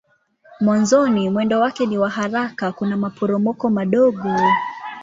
Mwanzoni 0.59 1.29
mwendo 1.29 1.59
wake 1.59 1.85
ni 1.85 1.97
wa 1.97 2.09
haraka 2.09 2.71
kuna 2.71 2.97
maporomoko 2.97 3.69
madogo. 3.69 4.35